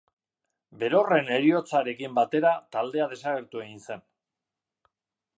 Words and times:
Berorren 0.83 1.27
heriotzarekin 1.35 2.15
batera 2.19 2.53
taldea 2.77 3.07
desagertu 3.11 3.61
egin 3.65 3.77
zen. 3.91 4.03